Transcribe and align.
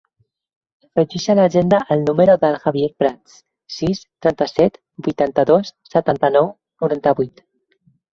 Afegeix 0.85 1.25
a 1.33 1.33
l'agenda 1.39 1.79
el 1.95 1.99
número 2.07 2.35
del 2.45 2.57
Javier 2.63 2.87
Prats: 3.03 3.35
sis, 3.75 4.01
trenta-set, 4.27 4.79
vuitanta-dos, 5.09 5.71
setanta-nou, 5.93 6.49
noranta-vuit. 6.85 7.45